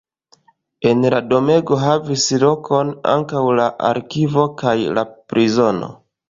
En 0.91 1.03
la 1.13 1.17
domego 1.33 1.77
havis 1.81 2.25
lokon 2.45 2.89
ankaŭ 3.11 3.45
la 3.61 3.69
arkivo 3.91 4.47
kaj 4.63 4.75
la 5.01 5.05
prizono. 5.35 5.93